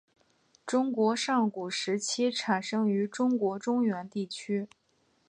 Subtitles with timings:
[0.65, 4.67] 中国上古时期产生于中国中原地区。